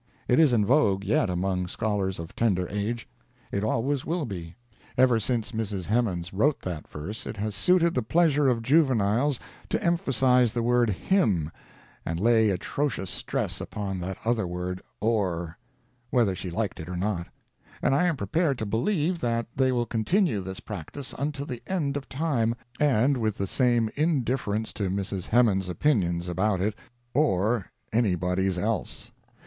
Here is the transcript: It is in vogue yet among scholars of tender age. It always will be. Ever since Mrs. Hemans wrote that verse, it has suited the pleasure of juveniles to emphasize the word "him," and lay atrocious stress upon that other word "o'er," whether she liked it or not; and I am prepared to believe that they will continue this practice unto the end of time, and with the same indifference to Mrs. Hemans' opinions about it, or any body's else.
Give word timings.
It 0.27 0.39
is 0.39 0.51
in 0.51 0.65
vogue 0.65 1.03
yet 1.05 1.29
among 1.29 1.67
scholars 1.67 2.17
of 2.17 2.35
tender 2.35 2.67
age. 2.71 3.07
It 3.51 3.63
always 3.63 4.03
will 4.03 4.25
be. 4.25 4.55
Ever 4.97 5.19
since 5.19 5.51
Mrs. 5.51 5.85
Hemans 5.85 6.33
wrote 6.33 6.59
that 6.63 6.87
verse, 6.87 7.27
it 7.27 7.37
has 7.37 7.53
suited 7.53 7.93
the 7.93 8.01
pleasure 8.01 8.49
of 8.49 8.63
juveniles 8.63 9.39
to 9.69 9.83
emphasize 9.83 10.53
the 10.53 10.63
word 10.63 10.89
"him," 10.89 11.51
and 12.03 12.19
lay 12.19 12.49
atrocious 12.49 13.11
stress 13.11 13.61
upon 13.61 13.99
that 13.99 14.17
other 14.25 14.47
word 14.47 14.81
"o'er," 15.03 15.55
whether 16.09 16.33
she 16.33 16.49
liked 16.49 16.79
it 16.79 16.89
or 16.89 16.97
not; 16.97 17.27
and 17.79 17.93
I 17.93 18.05
am 18.07 18.15
prepared 18.15 18.57
to 18.57 18.65
believe 18.65 19.19
that 19.19 19.45
they 19.55 19.71
will 19.71 19.85
continue 19.85 20.41
this 20.41 20.61
practice 20.61 21.13
unto 21.15 21.45
the 21.45 21.61
end 21.67 21.95
of 21.95 22.09
time, 22.09 22.55
and 22.79 23.17
with 23.17 23.37
the 23.37 23.45
same 23.45 23.91
indifference 23.93 24.73
to 24.73 24.89
Mrs. 24.89 25.27
Hemans' 25.27 25.69
opinions 25.69 26.27
about 26.27 26.59
it, 26.59 26.73
or 27.13 27.67
any 27.93 28.15
body's 28.15 28.57
else. 28.57 29.11